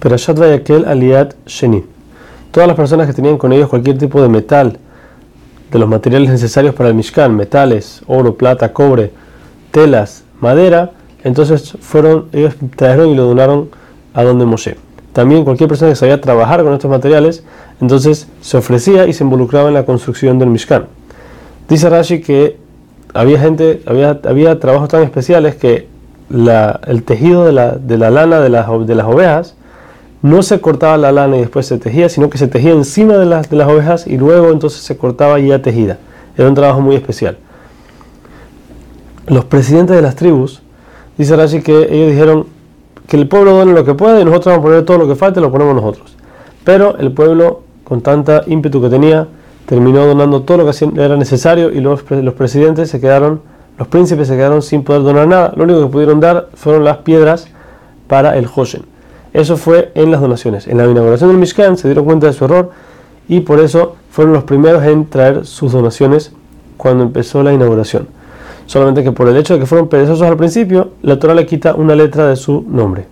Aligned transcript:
Perashat 0.00 0.38
Vayakel 0.38 0.84
Aliat 0.86 1.34
Sheni. 1.46 1.84
Todas 2.50 2.66
las 2.66 2.76
personas 2.76 3.06
que 3.06 3.12
tenían 3.12 3.36
con 3.36 3.52
ellos 3.52 3.68
cualquier 3.68 3.98
tipo 3.98 4.22
de 4.22 4.28
metal, 4.28 4.78
de 5.70 5.78
los 5.78 5.88
materiales 5.88 6.30
necesarios 6.30 6.74
para 6.74 6.88
el 6.88 6.94
Mishkan, 6.94 7.34
metales, 7.34 8.02
oro, 8.06 8.36
plata, 8.36 8.72
cobre, 8.72 9.12
telas, 9.70 10.24
madera, 10.40 10.92
entonces 11.24 11.76
fueron, 11.80 12.26
ellos 12.32 12.54
trajeron 12.76 13.08
y 13.08 13.14
lo 13.14 13.24
donaron 13.24 13.68
a 14.14 14.22
donde 14.22 14.46
Moshe. 14.46 14.76
También 15.12 15.44
cualquier 15.44 15.68
persona 15.68 15.90
que 15.90 15.96
sabía 15.96 16.20
trabajar 16.20 16.62
con 16.62 16.72
estos 16.72 16.90
materiales, 16.90 17.42
entonces 17.80 18.28
se 18.40 18.56
ofrecía 18.56 19.06
y 19.06 19.12
se 19.12 19.24
involucraba 19.24 19.68
en 19.68 19.74
la 19.74 19.84
construcción 19.84 20.38
del 20.38 20.48
Mishkan. 20.48 20.86
Dice 21.68 21.90
Rashi 21.90 22.20
que 22.22 22.56
había 23.12 23.38
gente, 23.38 23.82
había, 23.86 24.20
había 24.24 24.58
trabajos 24.60 24.88
tan 24.88 25.02
especiales 25.02 25.56
que 25.56 25.88
el 26.30 27.02
tejido 27.04 27.44
de 27.44 27.52
la, 27.52 27.72
de 27.72 27.98
la 27.98 28.10
lana 28.10 28.40
de 28.40 28.48
las, 28.48 28.86
de 28.86 28.94
las 28.94 29.06
ovejas 29.06 29.54
no 30.22 30.42
se 30.42 30.60
cortaba 30.60 30.96
la 30.96 31.12
lana 31.12 31.36
y 31.36 31.40
después 31.40 31.66
se 31.66 31.78
tejía, 31.78 32.08
sino 32.08 32.28
que 32.28 32.38
se 32.38 32.48
tejía 32.48 32.72
encima 32.72 33.16
de 33.16 33.26
las, 33.26 33.48
de 33.50 33.56
las 33.56 33.68
ovejas 33.68 34.06
y 34.06 34.16
luego 34.16 34.50
entonces 34.50 34.82
se 34.82 34.96
cortaba 34.96 35.38
ya 35.38 35.62
tejida. 35.62 35.98
Era 36.36 36.48
un 36.48 36.54
trabajo 36.54 36.80
muy 36.80 36.96
especial. 36.96 37.38
Los 39.26 39.44
presidentes 39.44 39.94
de 39.94 40.02
las 40.02 40.16
tribus, 40.16 40.62
dice 41.16 41.36
Rashi 41.36 41.60
que 41.60 41.88
ellos 41.90 42.10
dijeron 42.10 42.46
que 43.06 43.16
el 43.16 43.28
pueblo 43.28 43.52
done 43.52 43.72
lo 43.72 43.84
que 43.84 43.94
puede 43.94 44.20
y 44.20 44.24
nosotros 44.24 44.56
vamos 44.56 44.60
a 44.60 44.62
poner 44.68 44.84
todo 44.84 44.98
lo 44.98 45.08
que 45.08 45.14
falta 45.14 45.40
y 45.40 45.42
lo 45.42 45.50
ponemos 45.50 45.74
nosotros. 45.74 46.16
Pero 46.64 46.96
el 46.98 47.12
pueblo, 47.12 47.62
con 47.84 48.00
tanta 48.00 48.42
ímpetu 48.46 48.80
que 48.82 48.88
tenía, 48.88 49.28
terminó 49.66 50.04
donando 50.06 50.42
todo 50.42 50.58
lo 50.58 50.70
que 50.70 51.02
era 51.02 51.16
necesario 51.16 51.70
y 51.70 51.80
los, 51.80 52.10
los 52.10 52.34
presidentes 52.34 52.90
se 52.90 53.00
quedaron, 53.00 53.40
los 53.78 53.88
príncipes 53.88 54.28
se 54.28 54.36
quedaron 54.36 54.62
sin 54.62 54.82
poder 54.82 55.02
donar 55.02 55.28
nada. 55.28 55.52
Lo 55.56 55.64
único 55.64 55.82
que 55.82 55.92
pudieron 55.92 56.20
dar 56.20 56.48
fueron 56.54 56.84
las 56.84 56.98
piedras 56.98 57.48
para 58.06 58.36
el 58.36 58.48
Hoshen. 58.54 58.97
Eso 59.32 59.56
fue 59.56 59.92
en 59.94 60.10
las 60.10 60.20
donaciones. 60.20 60.66
En 60.66 60.78
la 60.78 60.86
inauguración 60.86 61.30
del 61.30 61.38
Mishkan 61.38 61.76
se 61.76 61.88
dieron 61.88 62.04
cuenta 62.04 62.26
de 62.26 62.32
su 62.32 62.44
error 62.44 62.70
y 63.28 63.40
por 63.40 63.60
eso 63.60 63.96
fueron 64.10 64.32
los 64.32 64.44
primeros 64.44 64.84
en 64.84 65.06
traer 65.06 65.44
sus 65.44 65.72
donaciones 65.72 66.32
cuando 66.76 67.04
empezó 67.04 67.42
la 67.42 67.52
inauguración. 67.52 68.08
Solamente 68.66 69.02
que 69.02 69.12
por 69.12 69.28
el 69.28 69.36
hecho 69.36 69.54
de 69.54 69.60
que 69.60 69.66
fueron 69.66 69.88
perezosos 69.88 70.26
al 70.26 70.36
principio, 70.36 70.90
la 71.02 71.18
Torah 71.18 71.34
le 71.34 71.46
quita 71.46 71.74
una 71.74 71.94
letra 71.94 72.28
de 72.28 72.36
su 72.36 72.64
nombre. 72.68 73.06